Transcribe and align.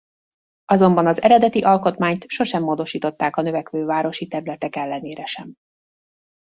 Azonban 0.65 1.07
az 1.07 1.21
eredeti 1.21 1.61
alkotmányt 1.63 2.27
sosem 2.29 2.63
módosították 2.63 3.35
a 3.35 3.41
növekvő 3.41 3.85
városi 3.85 4.27
területek 4.27 4.75
ellenére 4.75 5.25
sem. 5.25 5.53